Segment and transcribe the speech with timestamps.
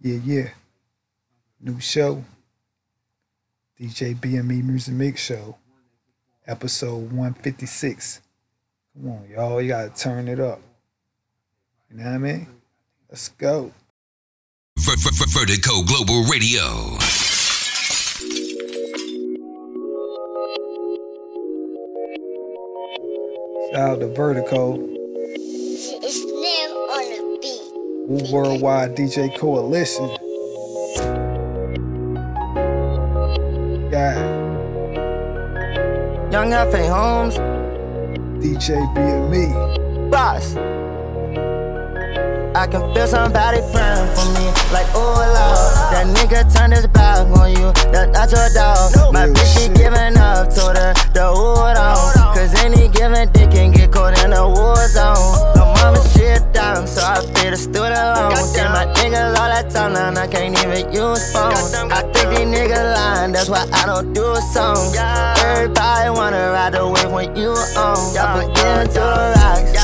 [0.00, 0.48] Yeah, yeah.
[1.60, 2.24] New show.
[3.80, 5.56] DJ BME Music Mix Show.
[6.46, 8.20] Episode 156.
[8.94, 9.60] Come on, y'all.
[9.60, 10.60] You gotta turn it up.
[11.90, 12.46] You know what I mean?
[13.10, 13.72] Let's go.
[14.78, 16.96] Ver- Ver- Ver- Vertigo Global Radio.
[23.72, 24.78] Shout out to Vertical,
[28.08, 30.06] Worldwide DJ Coalition.
[33.90, 34.16] Got
[36.32, 36.86] Young F.A.
[36.86, 37.36] Holmes,
[38.38, 40.10] DJ BME.
[40.10, 40.54] boss.
[42.56, 45.92] I can feel somebody praying for me, like oh lord.
[45.92, 49.12] That nigga turned his back on you, that, that's your dog.
[49.12, 52.00] My bitch she giving up, told her the wood on.
[52.32, 55.36] Cause any given dick can get caught in a war zone.
[55.52, 58.32] My mama shit down, so I pay the student loan.
[58.56, 61.76] Get my niggas all that time, now and I can't even use phones.
[61.92, 64.80] I think these niggas lying, that's why I don't do a song.
[65.44, 68.16] Everybody wanna ride the wave when you on.
[68.16, 69.76] I put into the rocks.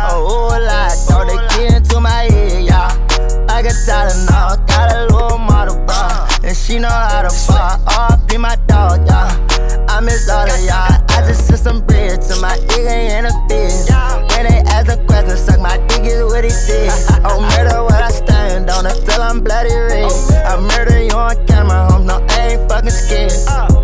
[0.00, 0.94] A whole lot,
[1.26, 3.46] they get into my head, yeah.
[3.48, 7.80] I got Tylenol, got a little model bra, and she know how to fuck.
[7.88, 9.86] Oh, be my dog, yeah.
[9.88, 11.04] I miss all of y'all.
[11.08, 13.88] I just sent some bread to my nigga in the biz.
[14.30, 16.90] When they ask the question, suck my dick is what he said.
[17.24, 20.10] Oh, murder what I stand on until I'm bloody red.
[20.46, 20.89] I murder
[21.20, 23.32] on camera, home, no, I ain't fucking scared.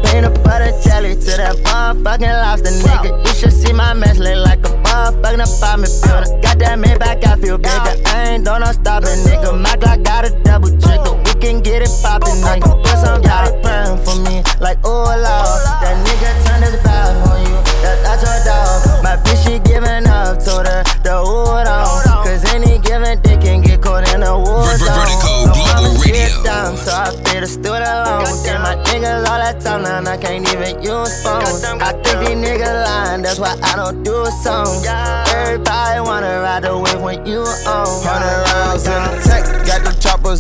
[0.09, 3.11] Peanut butter jelly to that motherfucking lobster, nigga.
[3.27, 6.41] You should see my mess look like a motherfucking apartment building.
[6.41, 7.95] Got that man back, I feel bigger.
[8.07, 9.53] I ain't doing no stopping, nigga.
[9.61, 11.15] My Glock got a double trigger.
[11.27, 12.73] We can get it poppin', nigga.
[12.85, 15.61] Feel somebody praying for me, like oh lord.
[15.85, 17.57] That nigga turned his back on you.
[17.85, 19.05] That, that's your dog.
[19.05, 22.06] My bitch she giving up, told her the wood on.
[29.61, 31.65] Time now, I can't even use phones.
[31.65, 34.85] I think these niggas lying, that's why I don't do a song.
[35.29, 37.87] Everybody wanna ride the wave when you on.
[38.05, 39.26] Hundred rounds in the tech, got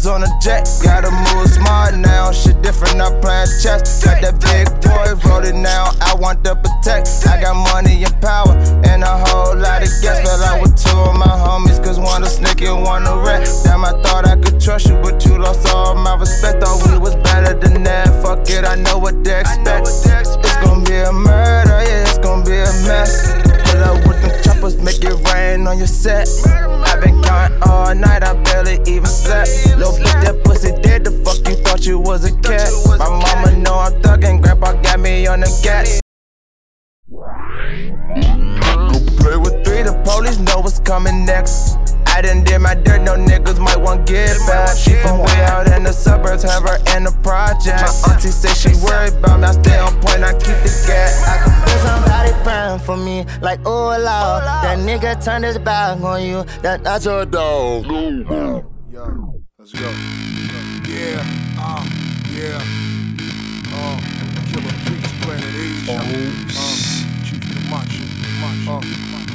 [0.06, 0.68] on the jet.
[0.82, 4.04] Gotta move smart now, shit different, I'm playing chess.
[4.04, 7.08] Got that big boy rolling now, I want to protect.
[7.26, 8.54] I got money and power,
[8.86, 10.22] and a whole lot of gas.
[10.22, 13.48] Fell out with two of my homies, cause one a snake and one a rat.
[13.64, 16.62] Damn, I thought I could trust you, but you lost all my respect.
[16.62, 18.06] Thought we was better than that.
[18.22, 19.88] Fuck it, I know what they expect.
[19.88, 23.32] It's gonna be a murder, yeah, it's gonna be a mess.
[23.70, 26.28] Pull up with them choppers, make it rain on your set.
[26.46, 29.50] I've been counting all night, I barely even slept.
[29.76, 32.70] Little bitch, that pussy dead, the fuck you thought you was a cat.
[32.98, 36.00] My mama know I'm thuggin', grandpa got me on the gas.
[37.10, 37.22] Go
[39.22, 41.85] Play with three, the police know what's coming next.
[42.16, 44.74] I done did my dirt, no niggas might want get back.
[44.74, 47.76] She from way out in the suburbs, have her in the project.
[47.76, 51.22] My auntie say she worried about me, I stay on point, I keep the gas.
[51.28, 54.00] I can feel somebody praying for me, like oh lord.
[54.08, 57.84] That nigga turned his back on you, that, that's your dog.
[57.84, 58.64] Yo,
[59.58, 59.90] let's go.
[60.88, 61.20] Yeah,
[61.60, 61.84] uh,
[62.32, 62.56] yeah.
[63.76, 64.00] Uh,
[64.48, 66.00] Killah Priest, Planet Asia.
[66.00, 66.72] Uh,
[67.26, 68.04] Chief Kamachi.
[68.68, 69.25] Uh,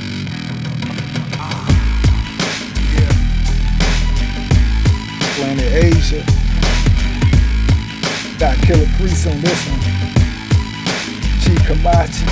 [5.42, 6.24] Planet Asia.
[8.38, 9.82] Got Killah Priest on this one.
[11.42, 12.30] Chief Kamachi.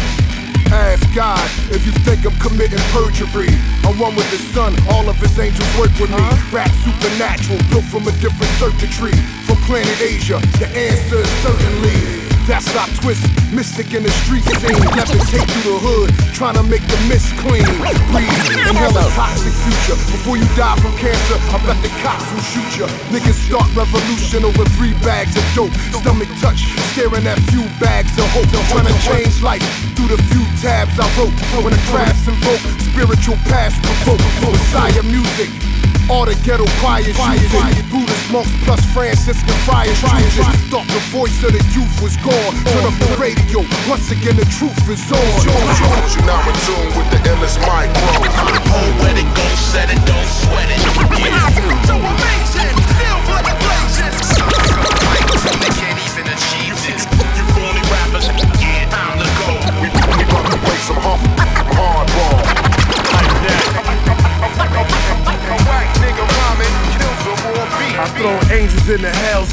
[0.72, 3.50] Ask God if you think I'm committing perjury.
[3.84, 6.22] I'm one with the sun, all of his angels work with me.
[6.54, 9.18] Rap supernatural, built from a different circuitry.
[9.42, 12.19] From planet Asia, the answer is certainly.
[12.48, 14.78] That's our twist, mystic in the street scene.
[14.96, 17.66] Levitate through the hood, trying to make the mist clean.
[18.10, 19.98] Breathe, inhale a toxic future.
[20.14, 22.88] Before you die from cancer, I bet the cops will shoot ya.
[23.14, 25.74] Niggas start revolution over three bags of dope.
[25.94, 28.50] Stomach touch, staring at few bags of hope.
[28.70, 29.64] Trying to change life
[29.94, 31.34] through the few tabs I wrote.
[31.62, 34.22] When the crafts invoke, spiritual past provoke.
[34.42, 35.69] Messiah music.
[36.10, 37.86] All the ghetto choirs use it.
[37.94, 40.46] Buddhist monks plus Franciscan friars use it.
[40.74, 42.54] Thought the voice of the youth was gone.
[42.66, 43.62] Turn up the radio.
[43.86, 45.22] Once again, the truth is on.
[45.46, 48.29] You're now in tune with the illest micro.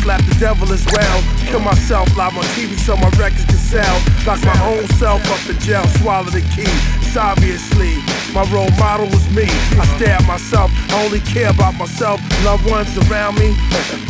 [0.07, 1.19] Slap the devil as well.
[1.51, 3.97] Kill myself live on TV so my records can sell.
[4.23, 6.71] Lock my own self up in jail, swallow the key.
[7.03, 7.99] It's obviously
[8.31, 9.51] my role model was me.
[9.75, 13.59] I stare at myself, I only care about myself, loved ones around me.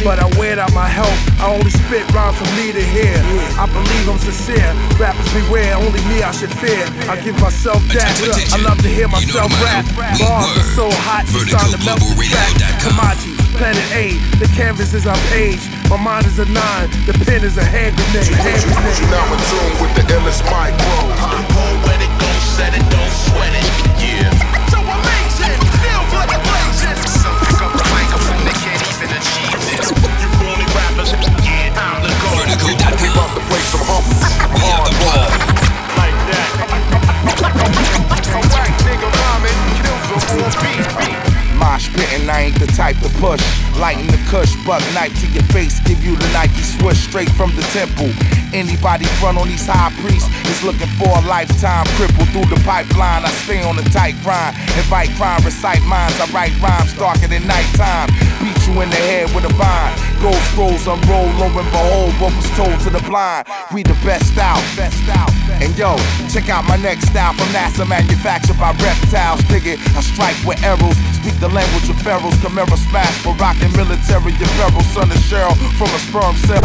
[0.05, 3.17] But I wear out my health, I only spit rhymes from me to here.
[3.57, 4.69] I believe I'm sincere,
[5.01, 6.85] rappers beware, only me I should fear.
[7.09, 8.13] I give myself that,
[8.53, 9.89] I love to hear myself rap.
[9.97, 10.21] Bars
[10.61, 13.36] are so hot, it's starting to melt the track.
[13.57, 15.61] Kamachi, Planet A, the canvas is our page.
[15.89, 18.29] My mind is a nine, the pen is a hand grenade.
[18.37, 19.11] Hand You grenade.
[19.11, 20.85] now in tune with the illest micro.
[21.85, 23.67] Where it goes, set it, don't sweat it.
[24.01, 24.31] Yeah.
[24.71, 26.97] So amazing, still blood blazing.
[27.09, 29.89] Some pick up the microphone, they can't even achieve this.
[30.21, 31.11] You only rappers,
[31.45, 32.29] yeah, time to go.
[32.37, 33.13] We Vertigo.com.
[33.13, 34.36] about to play some humble.
[42.87, 43.43] Type to push.
[43.79, 47.51] Lighten the kush, buck knife to your face, give you the Nike swoosh straight from
[47.57, 48.46] the temple.
[48.57, 53.21] Anybody front on these high priests is looking for a lifetime cripple through the pipeline.
[53.21, 56.17] I stay on a tight grind, invite crime, recite minds.
[56.17, 58.09] I write rhymes darker than nighttime.
[58.41, 59.93] Beat you in the head with a vine.
[60.25, 63.45] Gold scrolls unroll, lo and behold, what was told to the blind.
[63.77, 65.29] We the best out, best out.
[65.61, 66.01] And yo,
[66.33, 69.45] check out my next style from NASA, manufactured by reptiles.
[69.53, 72.41] It, I strike with arrows, speak the language of pharaohs.
[72.41, 74.81] Camara smash for rocking military apparel.
[74.97, 76.65] Son of Cheryl from a sperm cell.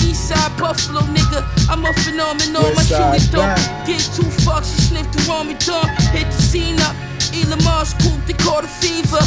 [0.31, 2.63] Eastside Buffalo nigga, I'm a phenomenon.
[2.75, 3.85] My Westside shooting.
[3.85, 5.87] Get two fucks, she sniffed the army dog.
[6.11, 6.95] Hit the scene up.
[7.33, 9.19] Elon Musk pooped, they caught a fever.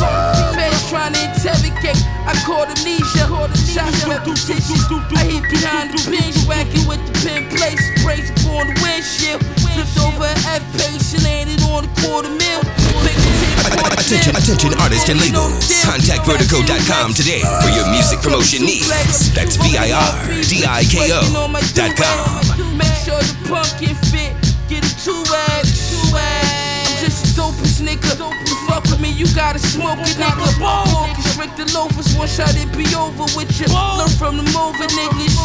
[0.55, 1.19] Feds trying to
[1.85, 3.29] interrogate, I caught amnesia.
[3.55, 4.89] Shots repetitious.
[5.17, 7.79] I hit behind the bench, whacking with the pin plate.
[8.01, 9.45] Sprays upon the windshield.
[9.61, 12.61] Flipped over an F page, and landed on a quarter mil.
[13.05, 13.53] Big tip,
[13.99, 15.83] Attention, attention artists and Ain't labels.
[15.85, 18.89] Contact Vertigo.com today for your music promotion needs.
[19.35, 21.21] That's V-I-R-D-I-K-O
[21.75, 22.77] dot com.
[22.77, 24.44] Make sure the pumpkin fit.
[27.55, 28.31] Dopest nigga.
[28.49, 30.47] You fuck with me, you gotta smoke it, nigga.
[30.59, 33.67] Focus, Rick the loafers, one shot it be over with you.
[33.67, 35.37] Learn from the mover niggas.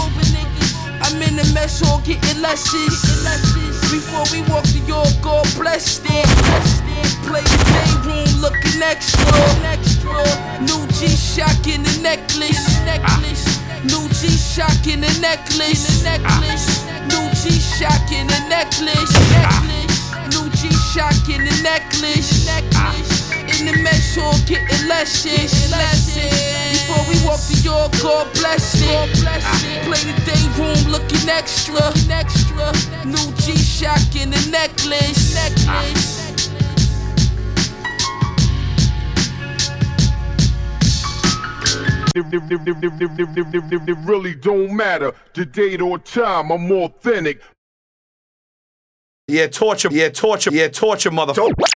[1.02, 3.79] I'm in the mess hall getting lessons.
[3.92, 6.30] Before we walk to your God bless it.
[7.26, 9.20] Play the day room looking extra.
[10.62, 12.80] New G shock in the necklace.
[13.84, 16.04] New G shock in the necklace.
[17.10, 19.14] New G shock in the necklace.
[20.30, 22.46] New G shock in the necklace.
[23.60, 25.52] Looking to make sure getting less shit.
[26.72, 28.88] Before we walk to your God bless it.
[28.88, 31.92] Ah, I play the day room looking extra.
[33.06, 35.36] New G Shock in the necklace.
[35.36, 36.30] necklace.
[42.16, 46.52] It really don't matter the date or time.
[46.52, 47.42] I'm authentic.
[49.28, 49.90] Yeah, torture.
[49.92, 50.52] Yeah, torture.
[50.54, 51.70] Yeah, torture, motherfucker.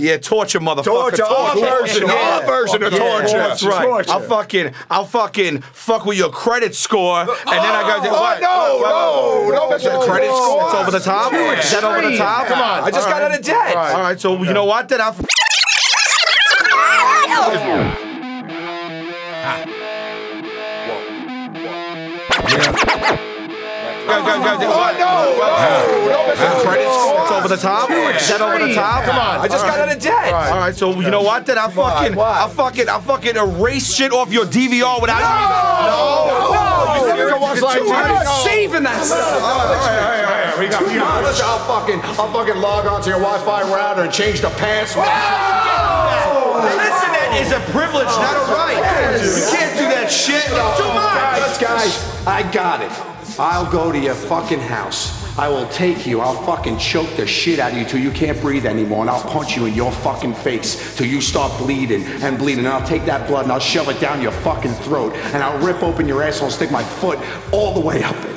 [0.00, 0.84] Yeah, torture, motherfucker.
[0.84, 3.38] Torture, our version, our version of Yeah, torture.
[3.38, 3.84] That's right.
[3.84, 4.10] Torture.
[4.10, 8.40] I'll fucking, I'll fucking fuck with your credit score, and then I got Oh, what?
[8.40, 10.58] no, What- no, what- no, what's that whoa, credit score?
[10.60, 10.66] whoa.
[10.66, 11.30] It's over the top.
[11.32, 12.46] Too Is that over the top?
[12.46, 13.76] Come on, I just got out of debt.
[13.76, 14.88] All right, so you know what?
[14.88, 15.16] Then I'll.
[24.10, 27.20] Oh, no, oh, no, That credit score?
[27.22, 27.90] It's over the top.
[27.90, 29.04] Is that over the top?
[29.04, 30.32] Come on, I just got out of debt.
[30.32, 31.46] All right, so you know what?
[31.46, 35.20] Then I'll fucking, I'll fucking, I'll fucking erase shit off your DVR without.
[35.20, 38.24] No, you think it was like I'm that?
[38.24, 40.58] not saving that stuff.
[40.58, 44.02] We got, you know, listen, I'll fucking, I'll fucking log on to your Wi-Fi router
[44.02, 45.08] and change the password.
[46.60, 48.76] Listen, that is a privilege, not a right.
[49.24, 50.44] You can't do that shit.
[50.44, 52.92] It's too oh, Guys, guys, I got it.
[53.38, 55.20] I'll go to your fucking house.
[55.38, 56.20] I will take you.
[56.20, 59.22] I'll fucking choke the shit out of you till you can't breathe anymore, and I'll
[59.22, 62.66] punch you in your fucking face till you start bleeding and bleeding.
[62.66, 65.58] And I'll take that blood and I'll shove it down your fucking throat, and I'll
[65.64, 67.18] rip open your asshole and stick my foot
[67.52, 68.30] all the way up it.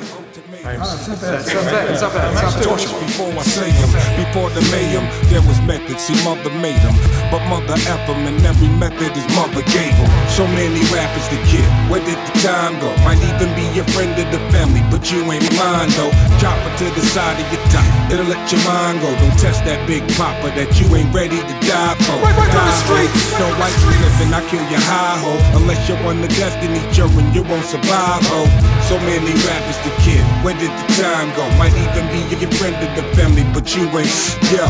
[3.14, 6.02] Before I say him, before the mayhem, there was method.
[6.02, 6.98] See, mother made him,
[7.30, 10.10] but mother F him, and every method his mother gave him.
[10.34, 11.62] So many rappers to kill.
[11.86, 12.90] Where did the time go?
[13.06, 16.10] Might even be a friend of the family, but you ain't mine though.
[16.42, 17.86] Chop it to the side of your top.
[18.10, 19.06] It'll let your mind go.
[19.22, 22.18] Don't test that big popper that you ain't ready to die for.
[22.18, 23.30] Right, right from the streets.
[23.62, 25.38] Lights you living, I kill your high ho.
[25.62, 28.42] Unless you're on the destiny children, you won't survive ho.
[28.90, 30.26] So many rappers to kill.
[30.42, 31.46] Where did the time go?
[31.54, 34.08] Might even be your friend of the family, but you ain't.
[34.52, 34.66] Yo,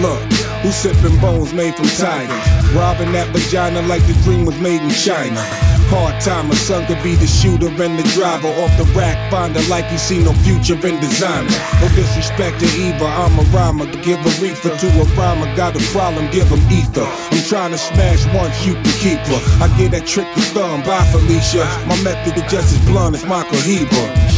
[0.00, 0.20] look,
[0.62, 2.74] who's sipping bones made from tigers?
[2.74, 5.40] Robbing that vagina like the dream was made in China.
[5.88, 8.48] Hard time, a son could be the shooter and the driver.
[8.60, 11.48] Off the rack, finder like he see no future in designer.
[11.80, 13.86] No disrespect to Eva, I'm a rhymer.
[14.04, 17.08] Give a reefer to a rhymer, got a problem, give him ether.
[17.32, 19.40] I'm trying to smash once, you can keep her.
[19.64, 21.64] I get that trick of thumb, bye Felicia.
[21.88, 24.37] My method is just as blunt as Michael Heber.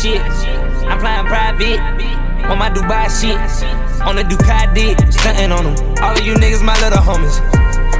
[0.00, 0.20] Shit.
[0.88, 1.80] I'm flying private.
[2.48, 3.36] On my Dubai shit.
[4.06, 4.96] On the Ducati.
[5.12, 5.76] Stunting on them.
[6.02, 7.36] All of you niggas, my little homies.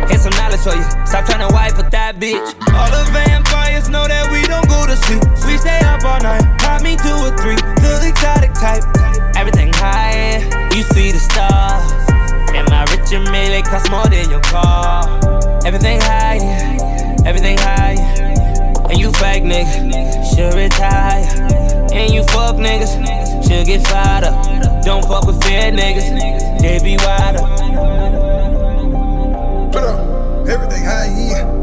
[0.09, 0.83] Here's some knowledge for you.
[1.07, 2.41] Stop trying to wife with that bitch.
[2.73, 5.23] All the vampires know that we don't go to sleep.
[5.47, 6.43] We stay up all night.
[6.59, 7.61] Pop me two or three.
[7.85, 8.83] The exotic type.
[9.37, 10.41] Everything high.
[10.75, 11.85] You see the stars.
[12.57, 15.05] And my rich and million cost more than your car.
[15.65, 16.41] Everything high,
[17.27, 17.97] everything high.
[18.91, 21.60] And you fake niggas, should retire.
[21.93, 22.93] And you fuck niggas,
[23.47, 24.85] should get fired up.
[24.85, 27.41] Don't fuck with fair niggas, they be wider.
[29.73, 30.49] Put up.
[30.49, 31.61] Everything high end.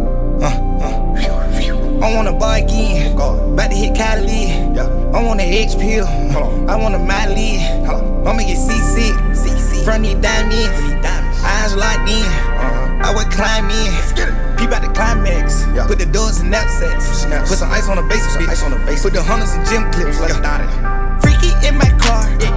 [2.03, 3.13] I want a bar again.
[3.13, 4.51] About to hit Cali.
[4.79, 6.05] I want an X pill.
[6.05, 7.57] I want a Miley.
[7.57, 9.11] I'ma get CC.
[9.33, 9.83] CC.
[9.83, 11.05] Front need diamonds.
[11.43, 12.23] Eyes locked in.
[12.23, 12.86] Uh-huh.
[12.99, 13.93] I would climb in.
[14.57, 15.65] Peep out the climax.
[15.73, 15.87] Yeah.
[15.87, 17.25] Put the doors in knapsacks.
[17.47, 18.25] Put some ice on the base.
[18.37, 19.03] Ice on the base.
[19.03, 20.19] Put the hunters in gym clips.
[20.19, 21.21] Like that.
[21.21, 22.25] Freaky in my car.
[22.27, 22.56] Maybach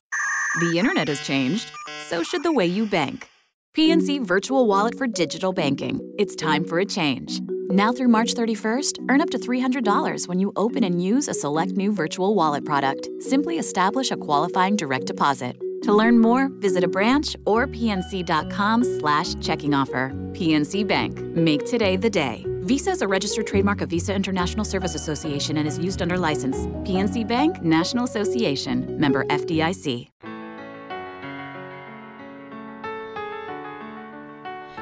[0.59, 1.71] The internet has changed,
[2.07, 3.29] so should the way you bank.
[3.73, 6.01] PNC Virtual Wallet for digital banking.
[6.17, 7.39] It's time for a change.
[7.69, 11.71] Now through March 31st, earn up to $300 when you open and use a select
[11.77, 13.07] new virtual wallet product.
[13.19, 15.57] Simply establish a qualifying direct deposit.
[15.83, 20.11] To learn more, visit a branch or pnc.com slash checking offer.
[20.33, 21.17] PNC Bank.
[21.33, 22.45] Make today the day.
[22.63, 26.67] Visa is a registered trademark of Visa International Service Association and is used under license.
[26.83, 28.99] PNC Bank, National Association.
[28.99, 30.11] Member FDIC.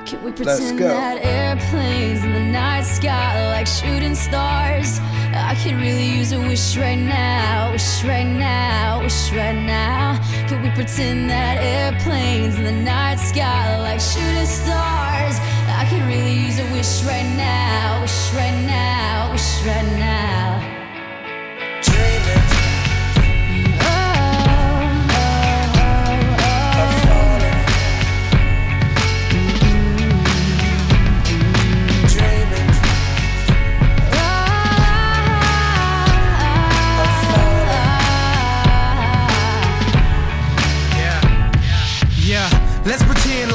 [0.09, 0.87] Can we Let's pretend go.
[0.87, 4.97] that airplanes in the night sky like shooting stars?
[5.35, 10.17] I could really use a wish right now, wish right now, wish right now.
[10.47, 15.37] Can we pretend that airplanes in the night sky like shooting stars?
[15.77, 20.78] I could really use a wish right now, wish right now, wish right now.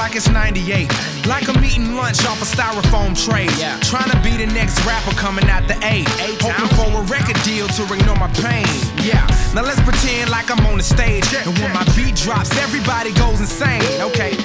[0.05, 0.93] Like it's 98.
[1.27, 3.49] Like I'm eating lunch off a styrofoam tray.
[3.57, 3.81] Yeah.
[3.81, 6.07] Trying to be the next rapper coming out the eight.
[6.45, 8.69] Hoping for a record deal to ignore my pain.
[9.01, 11.25] Yeah, now let's pretend like I'm on the stage.
[11.33, 13.81] And when my beat drops, everybody goes insane.
[14.13, 14.37] Okay.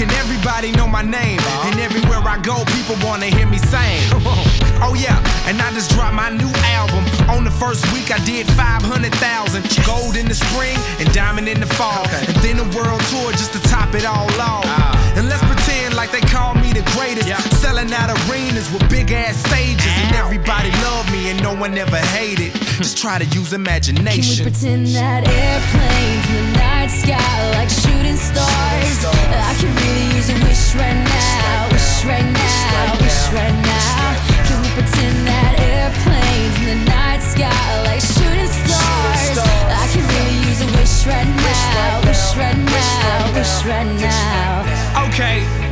[0.00, 1.40] And everybody know my name.
[1.68, 4.63] And everywhere I go, people wanna hear me sing.
[4.84, 5.16] Oh yeah,
[5.48, 7.08] and I just dropped my new album.
[7.30, 9.64] On the first week, I did 500,000.
[9.86, 12.04] Gold in the spring and diamond in the fall.
[12.12, 14.68] And then a world tour just to top it all off.
[14.68, 15.14] Ah.
[15.16, 17.28] And let's pretend like they call me the greatest.
[17.28, 17.38] Yeah.
[17.64, 19.88] Selling out arenas with big ass stages.
[20.04, 22.52] And everybody love me and no one ever hated.
[22.84, 24.44] Just try to use imagination.
[24.44, 24.52] Can we imagination.
[24.52, 26.53] pretend that airplanes in the
[26.90, 29.04] sky like shooting stars?
[29.04, 34.14] I could really use a wish right now, wish right now, wish right now.
[34.46, 39.38] Can we pretend that airplanes in the night sky like shooting stars?
[39.40, 45.08] I really use a wish right now, wish right now, wish right now.
[45.08, 45.63] Okay.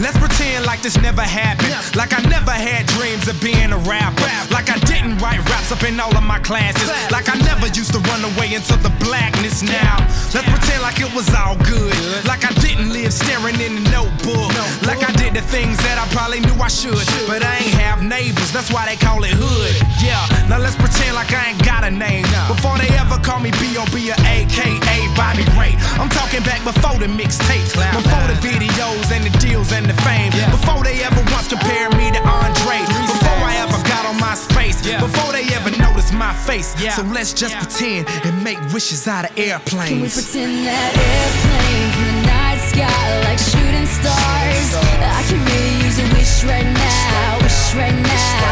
[0.00, 1.76] Let's pretend like this never happened.
[1.94, 4.32] Like I never had dreams of being a rapper.
[4.48, 6.88] Like I didn't write raps up in all of my classes.
[7.12, 10.00] Like I never used to run away into the blackness now.
[10.32, 11.92] Let's pretend like it was all good.
[12.24, 14.48] Like I didn't live staring in the notebook.
[14.88, 17.04] Like I did the things that I probably knew I should.
[17.28, 19.76] But I ain't have neighbors, that's why they call it hood.
[20.00, 20.16] Yeah,
[20.48, 22.24] now let's pretend like I ain't got a name.
[22.48, 24.08] Before they ever call me B.O.B.
[24.08, 25.76] or AKA Bobby Ray.
[26.00, 30.32] I'm talking back before the mixtapes, before the videos and the deals and the fame.
[30.50, 32.78] Before they ever once compared me to Andre.
[33.06, 34.82] Before I ever got on my space.
[34.82, 36.74] Before they ever noticed my face.
[36.94, 39.90] So let's just pretend and make wishes out of airplanes.
[39.90, 44.68] Can we pretend that airplanes in the night sky like shooting stars?
[45.00, 48.49] I could really use a wish right now, wish right now,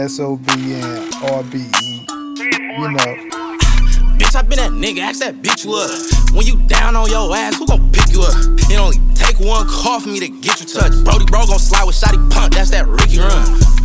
[0.00, 2.08] Headboard, SOB and RBE.
[2.78, 3.30] You know.
[4.16, 6.34] Bitch, I been that nigga, ask that bitch up.
[6.34, 8.34] When you down on your ass, who gon' pick you up?
[8.70, 11.04] It only take one call for me to get you touched.
[11.04, 13.79] Brody bro gon' slide with shotty punk, that's that Ricky run.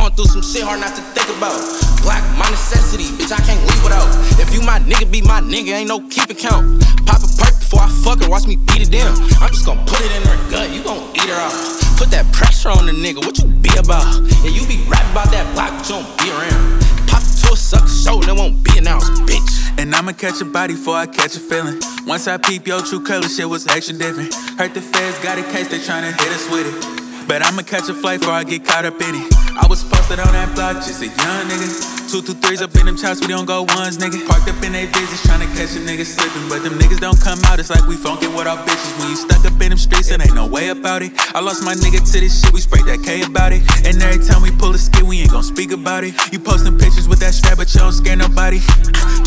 [0.00, 1.60] Going through some shit hard not to think about.
[2.00, 4.08] Black my necessity, bitch, I can't leave without.
[4.40, 6.80] If you my nigga, be my nigga, ain't no keep count.
[7.04, 9.12] Pop a perk before I fuck her, watch me beat it down.
[9.44, 11.52] I'm just gonna put it in her gut, you gon' eat her out.
[12.00, 14.08] Put that pressure on the nigga, what you be about?
[14.40, 16.80] Yeah, you be rap about that block, but you don't be around.
[17.04, 19.52] Pop to a sucker show, that won't be announced, bitch.
[19.76, 21.76] And I'ma catch a body before I catch a feeling.
[22.08, 24.32] Once I peep your true color, shit was extra different.
[24.56, 27.28] Hurt the feds got a case, they tryna hit us with it.
[27.28, 29.49] But I'ma catch a flight before I get caught up in it.
[29.60, 31.99] I was posted on that block, just a young nigga.
[32.10, 34.18] Two through threes up in them chops, we don't go ones, nigga.
[34.26, 36.48] Parked up in they business, tryna catch a nigga slipping.
[36.48, 38.98] But them niggas don't come out, it's like we funkin' with our bitches.
[38.98, 41.12] When you stuck up in them streets, and ain't no way about it.
[41.36, 43.62] I lost my nigga to this shit, we sprayed that K about it.
[43.86, 46.14] And every time we pull a skit, we ain't gon' speak about it.
[46.32, 48.60] You posting pictures with with that strap, but you don't scare nobody.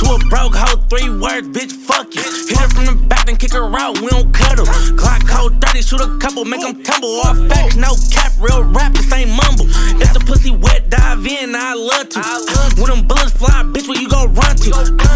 [0.04, 2.22] To a broke hoe, three words, bitch, fuck you.
[2.22, 4.66] Hit her from the back and kick her out, we don't cuddle.
[4.66, 7.22] Glock code 30, shoot a couple, make them tumble.
[7.24, 9.68] All facts, no cap, real rap, this ain't mumble.
[10.02, 12.73] If the pussy wet, dive in, I love to.
[12.78, 14.72] When them bullets fly, bitch, where you gon' run to?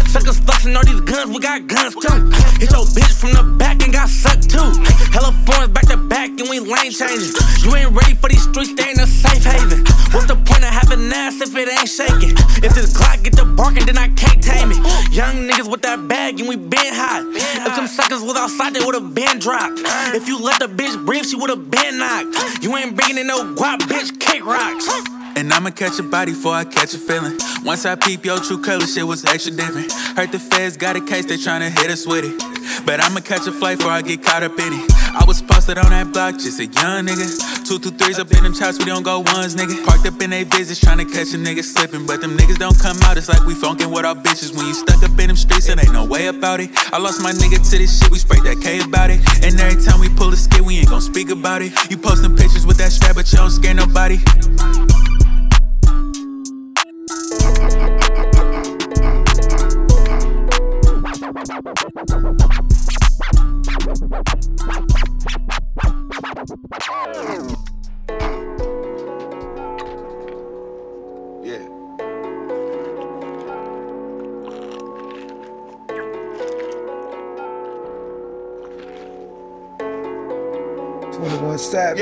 [0.08, 2.14] Suckers flexing all these guns, we got guns too.
[2.62, 4.70] Hit your bitch from the back and got sucked too.
[5.12, 7.34] Hella foreigns back to back and we lane changing.
[7.62, 9.84] You ain't ready for these streets, they ain't a safe haven.
[10.14, 12.32] What's the point of having ass if it ain't shaking?
[12.64, 14.78] If this Glock get to barking, then I can't tame it.
[15.12, 17.26] Young niggas with that bag and we been hot.
[17.34, 19.80] If them suckers was outside, they would've been dropped.
[20.14, 22.62] If you let the bitch breathe, she would've been knocked.
[22.62, 24.88] You ain't bringing in no guap, bitch, kick rocks.
[25.36, 27.38] And I'ma catch a body before I catch a feeling.
[27.64, 29.92] Once I peep your true color, shit was extra different.
[30.16, 32.58] Heard the feds got a case, they tryna hit us with it.
[32.86, 34.90] But I'ma catch a flight before I get caught up in it.
[35.12, 37.26] I was posted on that block, just a young nigga.
[37.66, 39.84] Two, two, threes up in them chops, we don't go ones, nigga.
[39.84, 42.06] Parked up in they visits, tryna catch a nigga slipping.
[42.06, 44.56] But them niggas don't come out, it's like we funkin' with our bitches.
[44.56, 46.70] When you stuck up in them streets, it ain't no way about it.
[46.92, 49.20] I lost my nigga to this shit, we sprayed that K about it.
[49.44, 51.72] And every time we pull a skit, we ain't gon' speak about it.
[51.90, 54.20] You posting pictures with that strap, but you don't scare nobody.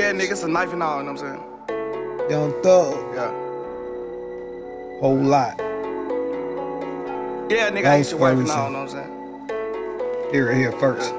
[0.07, 2.29] Twenty-one Yeah, nigga, it's a knife and all, you know what I'm saying?
[2.29, 2.95] Young Thug.
[3.13, 3.31] Yeah.
[4.99, 5.55] Whole lot.
[7.49, 8.59] Yeah, nigga, I hate Nice your wife and version.
[8.59, 9.49] all, you know what I'm
[10.23, 10.31] saying?
[10.31, 11.11] Here, here first.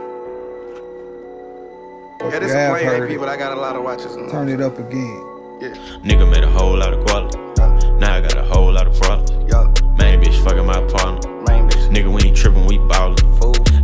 [2.20, 4.14] Or Yeah, this you is have play AP, but I got a lot of watches.
[4.16, 5.24] And turn it up again.
[5.60, 5.68] Yeah.
[6.02, 7.38] Nigga made a whole lot of quality.
[7.58, 7.98] Yeah.
[7.98, 9.30] Now I got a whole lot of problems.
[9.52, 9.64] Yeah.
[9.96, 11.30] Main bitch fucking my partner.
[11.46, 11.88] Main bitch.
[11.90, 13.16] Nigga, we ain't tripping, we ballin'.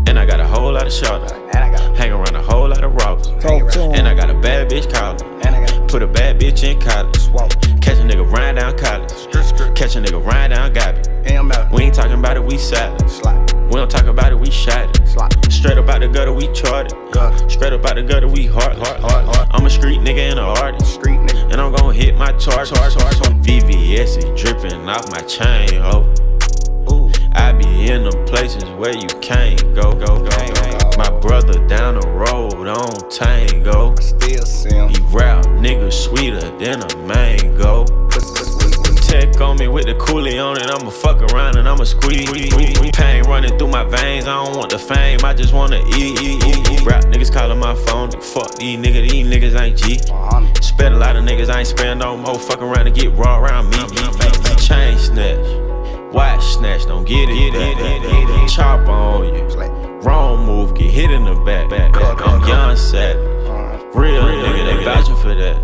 [0.08, 1.32] And I got a whole lot of shots.
[1.32, 3.23] And I got hang around a whole lot of robbers.
[4.74, 5.86] Bitch calling.
[5.86, 7.30] Put a bad bitch in college.
[7.80, 9.12] Catch a nigga ride down college.
[9.76, 11.00] Catch a nigga ride down Gabby.
[11.72, 13.00] We ain't talking about it, we silent.
[13.66, 15.52] We don't talk about it, we shot it.
[15.52, 16.90] Straight up out the gutter, we charted.
[17.48, 19.48] Straight up out the gutter, we hard, hard.
[19.52, 21.00] I'm a street nigga and a artist.
[21.06, 22.74] And I'm gonna hit my target.
[23.44, 26.12] VVS is dripping off my chain, ho.
[27.58, 30.30] Be in the places where you can't go, go, go.
[30.96, 33.94] My brother down the road on Tango.
[33.96, 34.88] Still see him.
[34.88, 37.84] He rap nigga sweeter than a mango.
[39.06, 42.30] Tech on me with the coolie on it, I'ma fuck around and I'ma squeeze.
[42.92, 46.20] Pain running through my veins, I don't want the fame, I just wanna eat.
[46.20, 46.82] eat, eat, eat.
[46.82, 49.98] Rap niggas calling my phone, fuck these niggas, these niggas ain't G.
[50.62, 53.38] Spent a lot of niggas, I ain't spend no more, fuck around and get raw
[53.38, 53.78] around me.
[54.56, 55.63] Chain snatch,
[56.14, 57.52] watch snatch, don't get it.
[57.52, 58.48] back.
[58.48, 59.42] Chop on you,
[60.02, 61.72] wrong move, get hit in the back.
[61.96, 63.16] I'm young sad.
[63.94, 65.56] Real nigga, they vouching for that.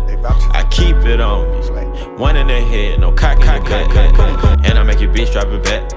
[0.53, 1.57] I keep it on me.
[2.17, 4.59] One in the head, no cock, cock, cock, cock.
[4.65, 5.91] And I make your bitch drop it back.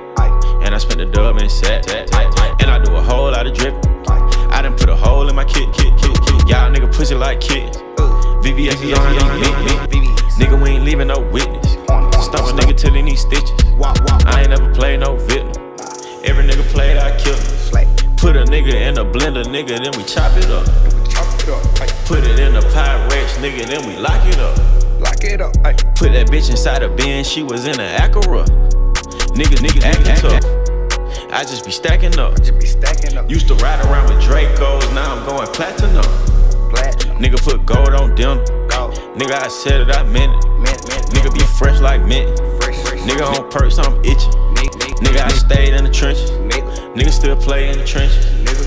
[0.65, 1.93] And I spent the dub and set.
[1.93, 3.75] And I do a whole lot of drip.
[4.09, 6.49] I done put a hole in my kit, kit, kit, kit.
[6.49, 7.77] Y'all nigga pussy like kids.
[8.45, 9.54] VVS is on these
[19.37, 20.65] in a nigga, then we chop it up.
[22.07, 24.57] Put it in a Pyrex, nigga, then we lock it up.
[25.01, 25.53] Lock it up.
[25.97, 28.45] Put that bitch inside a bin, she was in an Acura.
[29.35, 31.33] Niggas, niggas acting tough.
[31.33, 32.37] I just be stacking up.
[32.39, 33.29] Just be stacking up.
[33.29, 36.05] Used to ride around with Dracos, now I'm going platinum.
[36.71, 37.19] Platinum.
[37.19, 38.45] Nigga put gold on dinner.
[39.15, 40.45] Nigga, I said it, I meant it.
[41.11, 42.39] Nigga be fresh like mint.
[43.07, 44.33] Nigga on perks, I'm itching.
[45.03, 46.31] Nigga, I stayed in the trenches.
[46.31, 48.25] Nigga still play in the trenches.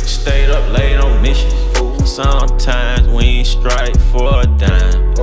[0.07, 1.53] Stayed up late on missions.
[2.09, 5.13] Sometimes we ain't strike for a dime.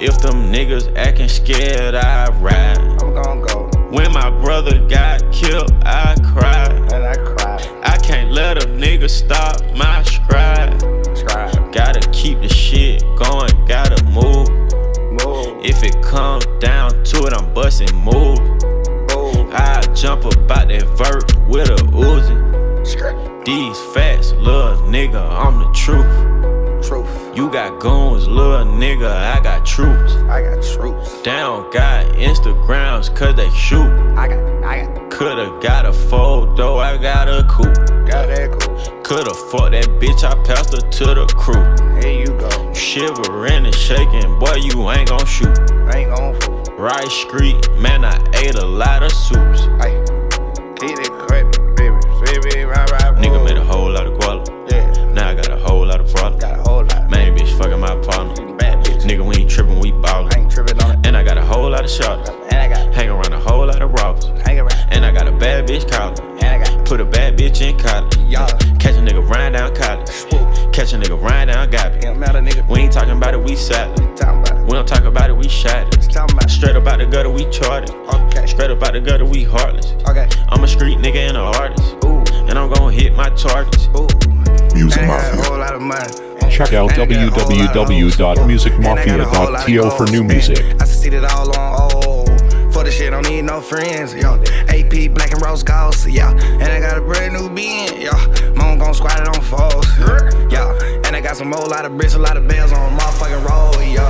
[0.00, 2.78] If them niggas acting scared, I ride.
[3.02, 3.70] I'm gonna go.
[3.90, 6.72] When my brother got killed, I cried.
[6.92, 7.68] And I cried.
[7.82, 10.80] I can't let a nigga stop my stride.
[11.14, 11.70] Scribe.
[11.70, 14.48] Gotta keep the shit going, gotta move.
[15.12, 15.62] Move.
[15.62, 18.40] If it comes down to it, I'm busting move.
[19.10, 19.52] Move.
[19.52, 23.29] I jump about that vert with a Uzi.
[23.44, 26.86] These facts, little nigga, I'm the truth.
[26.86, 27.34] Truth.
[27.34, 30.12] You got goons, little nigga, I got troops.
[30.28, 31.22] I got troops.
[31.22, 33.88] Down got Instagrams, cause they shoot.
[34.14, 37.74] I got, I got, Coulda got a photo, I got a coupe.
[38.06, 39.02] got that cool.
[39.04, 41.64] Coulda fucked that bitch, I passed her to the crew.
[42.02, 42.74] Here you go.
[42.74, 45.58] Shivering and shaking, boy, you ain't gon' shoot.
[45.94, 46.62] Ain't gon' fool.
[46.76, 49.62] Rice Street, man, I ate a lot of soups.
[49.80, 49.96] Ay,
[50.76, 51.19] keep it
[61.80, 62.28] lot of shots.
[62.28, 64.26] And I got, Hang around a whole lot of robbers.
[64.42, 64.74] hang around.
[64.90, 66.14] And I got a bad bitch collar.
[66.40, 68.16] And I got, Put a bad bitch in college.
[68.28, 68.46] y'all.
[68.78, 70.10] Catch a nigga riding down college.
[70.74, 72.00] Catch a nigga riding down Gabby.
[72.00, 72.68] Can't matter, nigga.
[72.68, 73.98] We ain't talking about it, we about
[74.50, 74.64] it.
[74.66, 76.16] We don't talk about it, we shot it.
[76.16, 76.50] About.
[76.50, 77.94] Straight up out the gutter, we charted.
[77.94, 78.46] Okay.
[78.46, 79.92] Straight up out the gutter, we heartless.
[80.06, 80.28] Okay.
[80.48, 81.96] I'm a street nigga and an artist.
[82.04, 82.22] Ooh.
[82.48, 83.88] And I'm gonna hit my targets.
[83.96, 84.06] Ooh.
[84.74, 85.50] Music And I got a Mafia.
[85.50, 86.12] whole lot of money.
[86.50, 88.16] Check out And I got a whole lot of hoes.
[88.16, 90.58] www.musicmafia.to for new music.
[90.80, 91.80] I see it all on.
[92.72, 94.34] For the shit, don't need no friends, yo.
[94.68, 96.30] AP, black and rose ghost, yeah.
[96.32, 98.52] And I got a brand new being, yeah.
[98.54, 99.86] Mom gon' squat it on foes,
[100.52, 100.72] yeah.
[101.04, 103.82] And I got some old lot of bricks, a lot of bells on motherfucking roll,
[103.82, 104.08] yeah.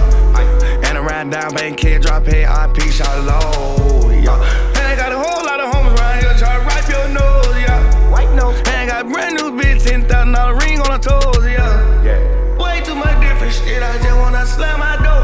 [0.87, 4.37] And I ride down, bank kid, drop head, RP, shot low, yeah.
[4.77, 7.57] And I got a whole lot of homies around here try to wipe your nose,
[7.63, 8.11] yeah.
[8.11, 8.57] White nose.
[8.67, 10.20] And I got brand new bitch, $10,000
[14.61, 15.23] slam my door.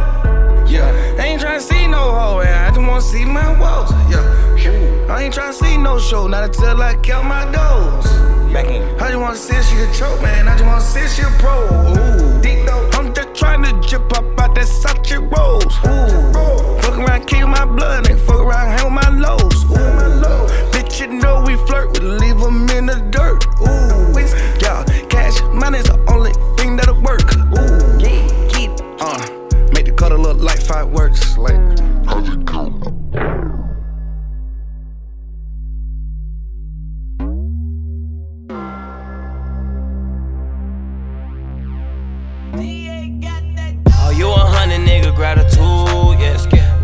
[0.66, 2.40] Yeah, I ain't tryna see no hoe.
[2.40, 3.90] I just wanna see my walls.
[4.10, 8.06] Yeah, I ain't tryna see no show, not until I count my doors.
[8.52, 8.82] Back in.
[9.02, 10.48] I just wanna see if she a choke, man.
[10.48, 11.56] I just wanna see if she a pro.
[11.68, 12.88] Ooh, deep though.
[12.96, 15.76] I'm just tryna drip up out that Sachi Rose.
[15.90, 18.18] Ooh, fuck around, kill my blood, nigga.
[18.26, 19.58] Fuck around, hang with my lows.
[19.64, 23.25] Ooh, bitch, you know we flirt, we leave 'em in the dirt.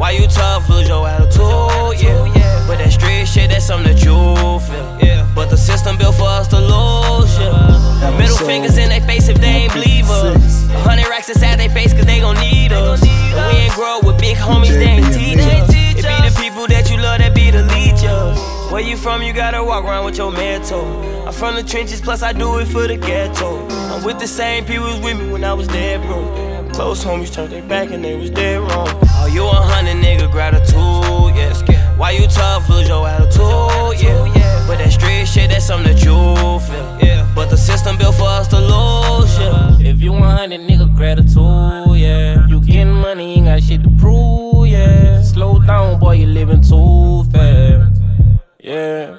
[0.02, 2.66] Why you tough, lose your attitude, yeah.
[2.66, 4.10] But that street shit, that's something that you
[4.66, 5.30] feel, yeah.
[5.32, 8.18] But the system built for us to lose, yeah.
[8.18, 10.68] Middle fingers in their face if they ain't believe us.
[10.70, 13.00] A hundred racks inside their face cause they gon' need us.
[13.00, 15.70] And we ain't grow up with big homies, they ain't teach us.
[15.70, 18.72] It be the people that you love that be the leechers.
[18.72, 20.82] Where you from, you gotta walk around with your mentor.
[21.28, 23.68] I'm from the trenches, plus I do it for the ghetto.
[23.94, 26.51] I'm with the same people with me when I was dead broke.
[26.72, 28.88] Close homies turned their back and they was dead wrong.
[29.14, 31.62] Oh, you a hundred nigga gratitude, yes.
[31.98, 34.64] Why you tough, lose your attitude, yeah.
[34.66, 36.14] But that street shit, that's something that you
[36.66, 37.30] feel, yeah.
[37.34, 39.90] But the system built for us to lose, yeah.
[39.90, 42.46] If you a 100 nigga gratitude, yeah.
[42.48, 45.20] You getting money, ain't got shit to prove, yeah.
[45.22, 48.00] Slow down, boy, you living too fast,
[48.60, 49.18] yeah.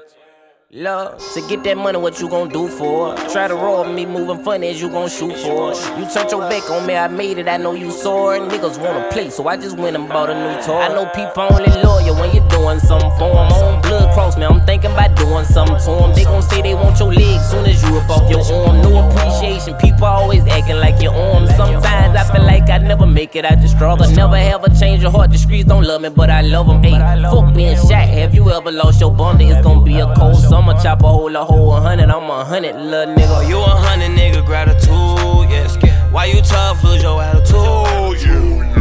[0.76, 3.14] Love, to get that money, what you gon' do for?
[3.14, 3.30] it?
[3.30, 5.72] Try to roll me, moving funny as you gon' shoot for.
[5.72, 5.78] it.
[6.00, 8.34] You turned your back on me, I made it, I know you sore.
[8.34, 10.80] And niggas wanna play, so I just went and bought a new toy.
[10.80, 13.54] I know people only loyal when you're doing something for them.
[13.54, 16.14] On blood cross me, I'm thinking about doing something to them.
[16.16, 18.82] They gon' say they want your legs soon as you up off your arm.
[18.82, 21.46] No appreciation, people always acting like your arm.
[21.50, 24.10] Sometimes I feel like I never make it out the struggle.
[24.10, 26.82] Never ever change your heart, the streets don't love me, but I love them.
[26.82, 26.98] Hey,
[27.30, 29.48] fuck being shot, have you ever lost your bundle?
[29.52, 30.63] It's gonna be a cold summer.
[30.84, 32.10] Chop a hole, a hole, a hundred.
[32.10, 33.48] I'm a hundred, little nigga.
[33.48, 34.46] You a hundred, nigga.
[34.46, 35.78] Gratitude, yes.
[36.12, 36.84] Why you tough?
[36.84, 38.74] Lose your attitude, yeah.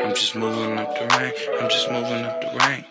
[0.00, 1.34] I'm just moving up the rank.
[1.60, 2.86] I'm just moving up the rank.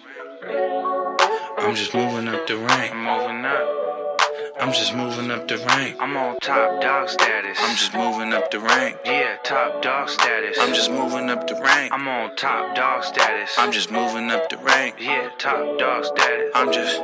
[1.58, 2.94] I'm just moving up the rank.
[2.94, 4.13] I'm moving up.
[4.64, 5.98] I'm just moving up the rank.
[6.00, 7.58] I'm on top dog status.
[7.60, 8.98] I'm just moving up the rank.
[9.04, 10.58] Yeah, top dog status.
[10.58, 11.92] I'm just moving up the rank.
[11.92, 13.56] I'm on top dog status.
[13.58, 14.96] I'm just moving up the rank.
[15.02, 16.52] Yeah, top dog status.
[16.56, 17.02] I'm just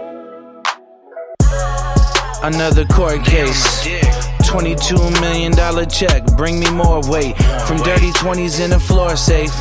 [2.42, 4.39] Another court case.
[4.50, 5.54] $22 million
[5.90, 7.38] check, bring me more weight.
[7.68, 9.54] From dirty 20s in the floor safe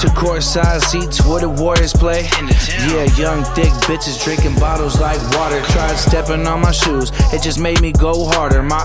[0.00, 2.22] to court side seats where the Warriors play.
[2.88, 5.60] Yeah, young, thick bitches drinking bottles like water.
[5.66, 8.62] Tried stepping on my shoes, it just made me go harder.
[8.62, 8.80] My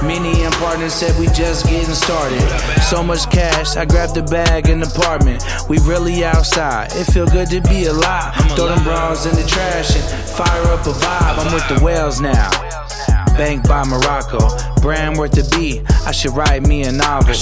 [0.00, 2.40] Armenian partner said we just getting started.
[2.82, 5.42] So much cash, I grabbed the bag in the apartment.
[5.68, 8.36] We really outside, it feel good to be alive.
[8.54, 11.44] Throw them bras in the trash and fire up a vibe.
[11.44, 12.85] I'm with the whales now.
[13.36, 14.38] Bank by Morocco,
[14.80, 15.82] brand worth a B.
[16.06, 17.34] I should write me a novel.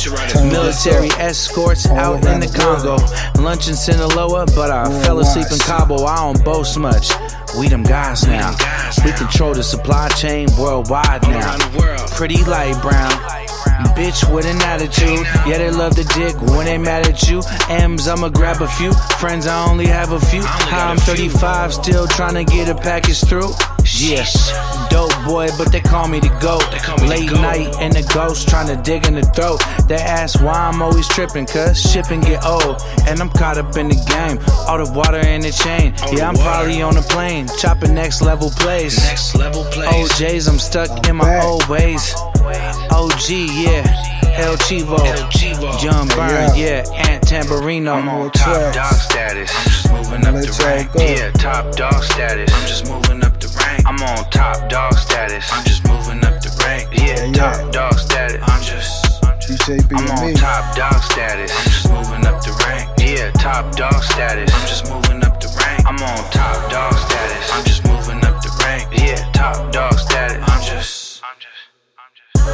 [0.51, 2.97] Military escorts out in the Congo.
[3.41, 6.05] Lunch in Sinaloa, but I fell asleep in Cabo.
[6.05, 7.11] I don't boast much.
[7.57, 8.57] We them guys now.
[9.05, 11.59] We control the supply chain worldwide now.
[12.17, 13.13] Pretty light brown.
[13.95, 17.43] Bitch with an attitude, yeah they love the dick when they mad at you.
[17.69, 20.43] M's I'ma grab a few, friends I only have a few.
[20.43, 23.53] How I'm 35, still trying to get a package through.
[23.97, 24.27] Yeah,
[24.91, 26.65] dope boy, but they call me the goat.
[27.09, 29.63] Late night and the ghost trying to dig in the throat.
[29.87, 32.83] They ask why I'm always tripping, cause shipping get old.
[33.07, 34.39] And I'm caught up in the game.
[34.67, 35.95] All the water in the chain.
[36.13, 38.99] Yeah, I'm probably on a plane, chopping next level plays.
[38.99, 40.11] Next level plays.
[40.11, 42.15] OJs, I'm stuck in my old ways.
[42.91, 44.11] OG, yeah.
[44.37, 44.99] El Chivo,
[45.79, 47.95] John Byrne, yeah, Ant Tamburino.
[47.95, 49.49] I'm on top dog status.
[49.55, 50.91] I'm just moving up the rank.
[50.97, 52.53] Yeah, top dog status.
[52.53, 53.54] I'm just moving up the rank.
[53.95, 55.49] I'm on top dog status.
[55.53, 56.89] I'm just moving up the rank.
[56.99, 58.43] Yeah, top dog status.
[58.43, 59.23] I'm just.
[59.93, 61.53] I'm on top dog status.
[61.55, 62.91] I'm just moving up the rank.
[62.99, 64.53] Yeah, top dog status.
[64.53, 65.87] I'm just moving up the rank.
[65.87, 67.51] I'm on top dog status.
[67.53, 68.89] I'm just moving up the rank.
[68.99, 70.43] Yeah, top dog status.
[70.43, 71.04] I'm just.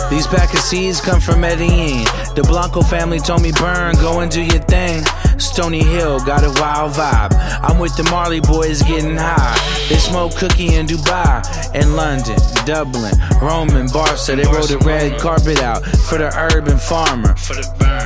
[0.09, 2.05] These pack of seeds come from Medellin.
[2.35, 5.05] The Blanco family told me, burn, go and do your thing.
[5.39, 7.33] Stony Hill got a wild vibe.
[7.63, 9.59] I'm with the Marley boys getting high.
[9.89, 11.43] They smoke cookie in Dubai,
[11.75, 14.37] in London, Dublin, Rome, and Barca.
[14.37, 17.35] They rolled a red carpet out for the urban farmer.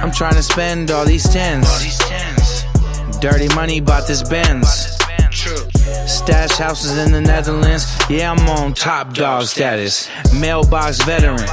[0.02, 1.68] I'm trying to spend all these tens.
[3.20, 4.98] Dirty money bought this Benz.
[6.06, 7.86] Stash houses in the Netherlands.
[8.08, 10.08] Yeah, I'm on top dog status.
[10.32, 11.48] Mailbox veteran.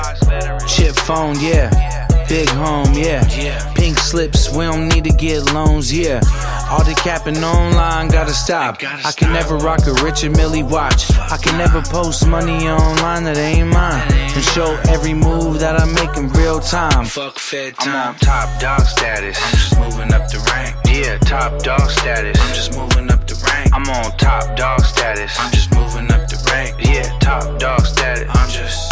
[0.67, 2.10] Chip phone, yeah.
[2.31, 3.73] Big home, yeah.
[3.75, 6.21] Pink slips, we don't need to get loans, yeah.
[6.69, 8.77] All the capping online gotta stop.
[8.81, 11.11] I can never rock a Richard Mille watch.
[11.19, 14.07] I can never post money online that ain't mine.
[14.13, 17.03] And show every move that I make in real time.
[17.03, 17.89] Fuck Fed time.
[17.93, 19.37] I'm on top dog status.
[19.37, 20.77] I'm just moving up the rank.
[20.87, 22.39] Yeah, top dog status.
[22.39, 23.73] I'm just moving up the rank.
[23.73, 25.37] I'm on top dog status.
[25.37, 26.77] I'm just moving up the rank.
[26.79, 28.29] Yeah, top dog status.
[28.33, 28.90] I'm just.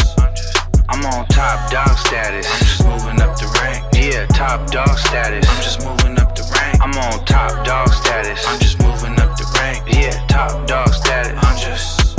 [0.91, 2.47] I'm on top dog status.
[2.52, 3.86] I'm just moving up the rank.
[3.93, 5.47] Yeah, top dog status.
[5.47, 6.82] I'm just moving up the rank.
[6.82, 8.43] I'm on top dog status.
[8.47, 9.84] I'm just moving up the rank.
[9.88, 11.38] Yeah, top dog status.
[11.43, 12.17] I'm just.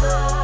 [0.00, 0.39] Yo,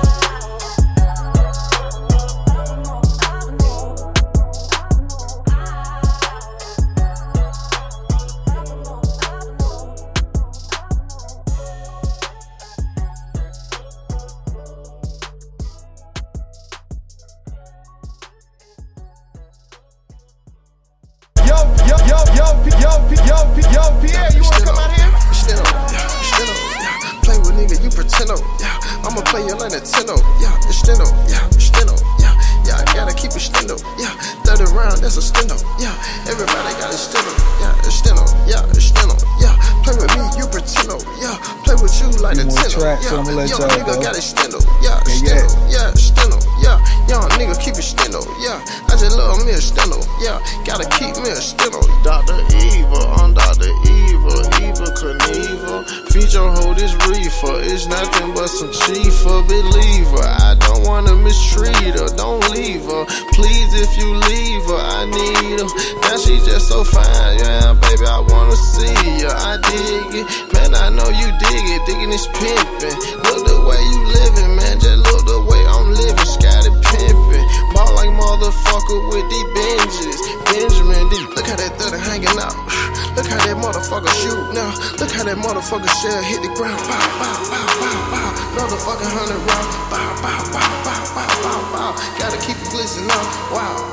[85.36, 86.80] that motherfucker shell hit the ground.
[86.88, 88.28] Bow, bow, bow, bow, bow.
[88.56, 89.68] Motherfucking hundred round.
[89.92, 91.90] Bow, bow, bow, bow, bow, bow, bow.
[92.16, 93.20] Gotta keep it glistening now.
[93.52, 93.92] Wow.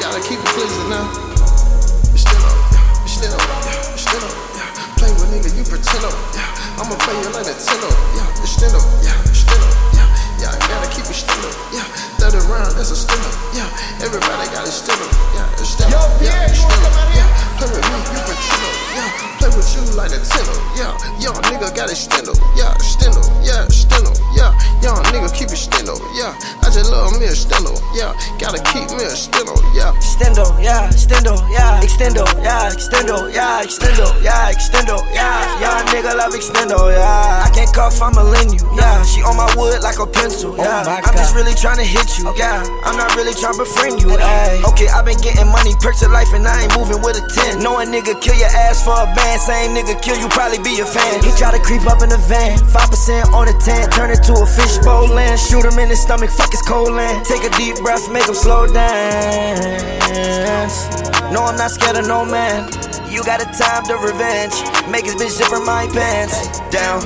[0.00, 1.08] Gotta keep it glistening now.
[2.12, 3.04] It's still up.
[3.04, 3.40] It's still up.
[3.96, 4.36] It's still up.
[5.00, 6.14] Play with nigga, you pretend up.
[6.76, 7.88] I'ma play you like Nintendo.
[8.16, 8.42] Yeah.
[8.44, 8.84] It's still up.
[9.00, 9.28] Yeah.
[9.32, 9.74] It's still up.
[9.96, 10.08] Yeah.
[10.44, 10.52] Yeah.
[10.68, 11.56] Gotta keep it still up.
[11.72, 11.86] Yeah.
[12.20, 13.34] Third round, that's a still up.
[13.56, 14.04] Yeah.
[14.04, 15.12] Everybody got it still up.
[15.32, 15.62] Yeah.
[15.62, 15.88] It's up.
[16.20, 16.52] Yeah.
[16.52, 17.16] It's still up.
[17.16, 17.41] Yeah.
[17.62, 18.74] Play with me, you pretend up.
[18.90, 19.38] Yeah.
[19.38, 20.56] Play with you like a Nintendo.
[20.74, 20.98] Yeah.
[21.22, 22.34] Young nigga got it stendo.
[22.58, 22.74] Yeah.
[22.82, 23.22] Stendo.
[23.46, 23.70] Yeah.
[23.70, 24.10] Stendo.
[24.34, 24.50] Yeah.
[24.82, 25.94] Young nigga keep it stendo.
[26.18, 26.34] Yeah.
[26.58, 27.70] I just love me a stendo.
[27.94, 28.18] Yeah.
[28.42, 29.54] Gotta keep me a stendo.
[29.78, 29.94] Yeah.
[30.22, 35.58] Extendo, yeah, extendo, yeah, extendo, yeah, extendo, yeah, extendo, yeah, extendo, yeah.
[35.58, 37.42] Young nigga love extendo, yeah.
[37.42, 39.02] I can't cuff, I'ma lend you, yeah.
[39.02, 41.02] She on my wood like a pencil, oh yeah.
[41.04, 42.62] I'm just really trying to hit you, yeah.
[42.84, 44.62] I'm not really trying to befriend you, ayy.
[44.70, 47.51] Okay, i been getting money, perks of life, and I ain't moving with a 10.
[47.60, 50.80] Know a nigga kill your ass for a band, same nigga kill you, probably be
[50.80, 51.22] a fan.
[51.22, 54.32] He try to creep up in the van, 5% on the 10, turn it to
[54.32, 55.38] a fishbowl land.
[55.38, 57.24] Shoot him in the stomach, fuck his cold land.
[57.26, 59.60] Take a deep breath, make him slow down.
[61.32, 62.70] No, I'm not scared of no man.
[63.08, 64.56] You got a time to revenge.
[64.88, 67.04] Make his bitch zipper my pants down.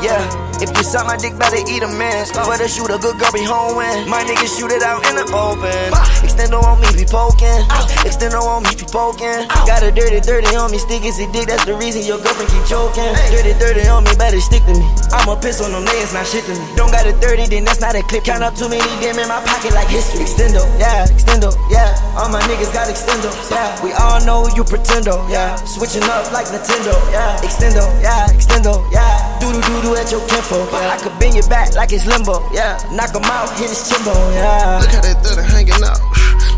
[0.00, 0.24] Yeah,
[0.60, 2.26] if you suck my dick, better eat a man.
[2.26, 5.28] For the shooter, good girl be home when my niggas shoot it out in the
[5.30, 5.92] open.
[6.32, 7.60] Extendo on me, be poking.
[7.68, 8.08] Oh.
[8.08, 9.44] Extendo on me, be poking.
[9.52, 9.68] Oh.
[9.68, 12.48] Got a dirty, dirty on me, stick is a dick, that's the reason your girlfriend
[12.48, 13.12] keep choking.
[13.28, 14.80] Dirty, dirty on me, better stick to me.
[15.12, 16.64] I'ma piss on them niggas, not shit to me.
[16.72, 18.24] Don't got a 30, then that's not a clip.
[18.24, 20.24] Count up too many them in my pocket like history.
[20.24, 21.92] Extendo, yeah, extendo, yeah.
[22.16, 23.76] All my niggas got extendos, yeah.
[23.84, 25.60] We all know you pretendo, yeah.
[25.68, 27.36] Switching up like Nintendo, yeah.
[27.44, 29.36] Extendo, yeah, extendo, yeah.
[29.36, 30.96] Doo doo doo doo at your kinfo, yeah.
[30.96, 32.80] I could bend your back like it's limbo, yeah.
[32.88, 34.80] Knock him out, hit his chimbo, yeah.
[34.80, 36.00] Look how that thirty hanging out.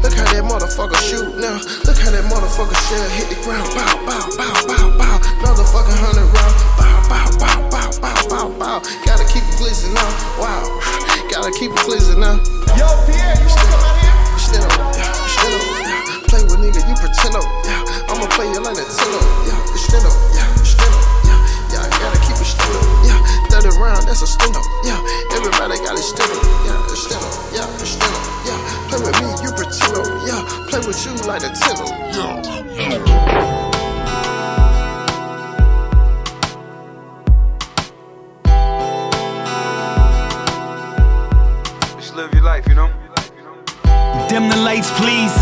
[0.04, 1.56] Look how that motherfucker shoot now.
[1.88, 3.64] Look how that motherfucker shell hit the ground.
[3.72, 5.16] Bow, bow, bow, bow, bow.
[5.40, 6.54] Motherfucking hundred round.
[6.76, 8.76] Bow, bow, bow, bow, bow, bow, bow.
[9.08, 10.12] Gotta keep it glistening now.
[10.36, 10.68] Wow.
[11.32, 12.36] Gotta keep it glistening now.
[12.76, 14.12] Yo, Pierre, you wanna come out here?
[14.36, 15.56] Stand up, yeah, stand
[15.88, 16.28] yeah.
[16.28, 18.10] Play with nigga, you pretend up, yeah.
[18.12, 19.56] I'ma play you like Nintendo, yeah.
[19.56, 20.92] Up, yeah, stand
[21.24, 21.40] yeah.
[21.72, 23.56] Yeah, I gotta keep it up, yeah.
[23.56, 25.00] 30 round, that's a stand up, yeah.
[25.32, 26.28] Everybody got it stand
[30.84, 32.42] Play with you like Nintendo, yeah.
[41.96, 42.90] Just live your life, you know?
[44.28, 45.32] Dim the lights, please.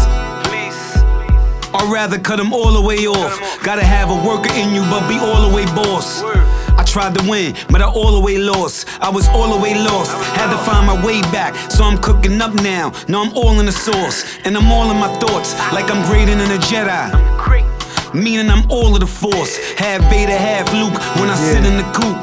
[1.74, 3.40] Or rather, cut them all the way off.
[3.64, 6.22] Gotta have a worker in you, but be all the way boss.
[6.92, 8.86] Tried to win, but I all the way lost.
[9.00, 10.12] I was all the way lost.
[10.36, 12.92] Had to find my way back, so I'm cooking up now.
[13.08, 16.34] Now I'm all in the sauce, and I'm all in my thoughts, like I'm greater
[16.34, 17.32] than a Jedi.
[18.12, 19.56] Meaning I'm all of the force.
[19.78, 22.16] Half Vader, half Luke when I sit in the coop.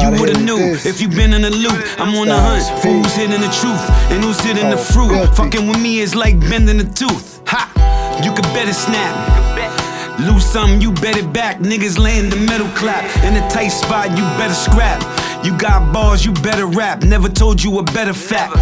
[0.00, 0.86] You would've knew this.
[0.86, 1.74] if you been in the loop.
[1.98, 5.10] I'm on the hunt for who's hitting the truth and who's hitting the Oh, fruit.
[5.10, 5.34] filthy.
[5.34, 7.40] Fucking with me is like bending a tooth.
[7.48, 7.66] Ha!
[8.22, 9.49] You could better snap.
[10.26, 11.58] Lose something, you bet it back.
[11.58, 13.04] Niggas laying the middle clap.
[13.24, 15.00] In a tight spot, you better scrap.
[15.44, 17.02] You got bars, you better rap.
[17.02, 18.54] Never told you a better fact.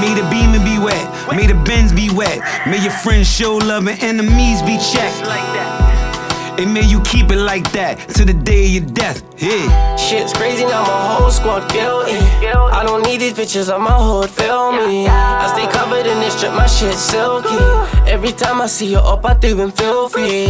[0.00, 2.38] May the beam be wet, may the bends be wet.
[2.66, 5.83] May your friends show love and enemies be checked.
[6.56, 9.22] And may you keep it like that to the day of your death.
[9.38, 9.96] Yeah.
[9.96, 12.18] Shit's crazy, now my whole squad guilty.
[12.46, 15.08] I don't need these bitches on my hood, feel me.
[15.08, 17.58] I stay covered in this strip, my shit silky.
[18.08, 20.46] Every time I see you up, I think I'm filthy.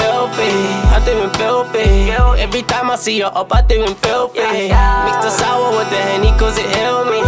[0.00, 0.52] Filthy,
[0.92, 2.10] I think I'm filthy.
[2.42, 4.40] Every time I see you up, I think I'm filthy.
[4.40, 7.20] Mix the sour with the henny, cause it heal me.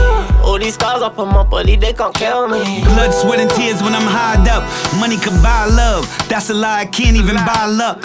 [0.44, 2.82] All these scars up on my body, they can't kill me.
[2.84, 4.62] Blood, sweat, and tears when I'm hard up.
[4.98, 6.04] Money can buy love.
[6.28, 8.02] That's a lie, I can't even buy luck.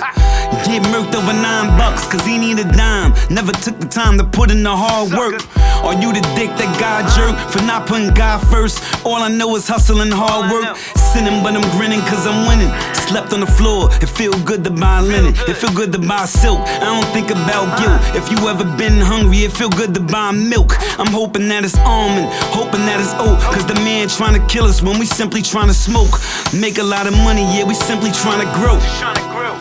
[0.66, 3.14] Get murked over nine bucks, cause he need a dime.
[3.30, 5.42] Never took the time to put in the hard work.
[5.84, 8.82] Are you the dick that God jerk for not putting God first?
[9.06, 10.76] All I know is hustle and hard work.
[11.14, 12.72] Sinning, but I'm grinning cause I'm winning.
[13.08, 15.34] Slept on the floor, it feel good to buy linen.
[15.48, 16.60] It feel good to buy silk.
[16.60, 18.02] I don't think about guilt.
[18.16, 20.76] If you ever been hungry, it feel good to buy milk.
[21.00, 23.40] I'm hoping that it's almond, hoping that it's oat.
[23.54, 26.20] Cause the man trying to kill us when we simply trying to smoke.
[26.54, 28.78] Make a lot of money, yeah, we simply trying to grow.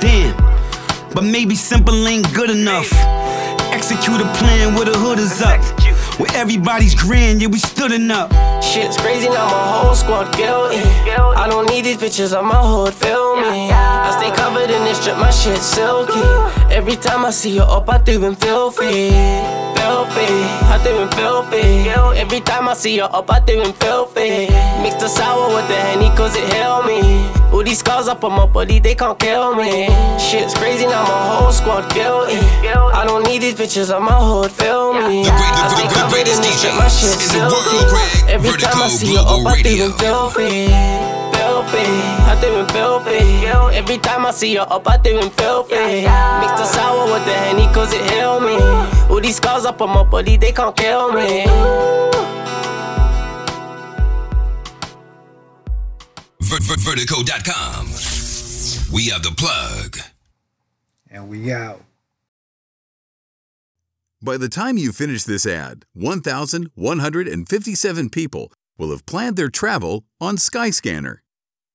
[0.01, 0.37] Damn,
[1.15, 2.93] but maybe simple ain't good enough.
[3.73, 5.61] Execute a plan where the hood is up.
[6.19, 8.33] Where everybody's grand, yeah, we stoodin' up.
[8.65, 10.81] Shit's crazy, now my whole squad guilty.
[10.81, 13.71] I don't need these bitches on my hood, feel me.
[13.71, 16.25] I stay covered in this strip, my shit silky.
[16.75, 19.11] Every time I see you up, I think I'm filthy.
[19.77, 20.26] Filthy,
[21.07, 22.21] I think filthy.
[22.21, 24.49] Every time I see you up, I think I'm filthy.
[24.83, 27.29] Mix the sour with the henny, cause it heal me.
[27.53, 29.87] All these scars up on my body, they can't kill me.
[30.19, 32.39] Shit's crazy, now my whole squad guilty.
[32.67, 35.25] I don't need these bitches on my hood, feel me.
[35.27, 38.33] I stay covered in this strip, my shit silky.
[38.33, 41.06] Every time I see you up, I think I'm filthy.
[41.67, 41.91] Filthy,
[42.31, 43.47] I think I'm filthy.
[43.77, 45.75] Every time I see you up, I think I'm filthy.
[45.75, 48.55] Mix the sour with the henny, cause it heal me.
[49.11, 51.45] All these scars up on my body, they can't kill me.
[56.41, 57.87] Ver- ver- Vertigo.com.
[58.95, 59.99] We have the plug.
[61.11, 61.83] And we out.
[64.23, 70.37] By the time you finish this ad, 1,157 people will have planned their travel on
[70.37, 71.17] Skyscanner.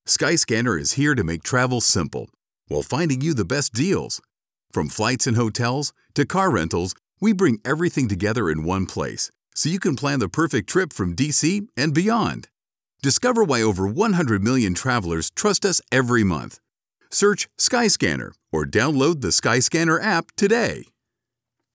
[0.07, 2.29] Skyscanner is here to make travel simple
[2.67, 4.21] while finding you the best deals.
[4.71, 9.69] From flights and hotels to car rentals, we bring everything together in one place so
[9.69, 12.47] you can plan the perfect trip from DC and beyond.
[13.01, 16.59] Discover why over 100 million travelers trust us every month.
[17.09, 20.85] Search Skyscanner or download the Skyscanner app today.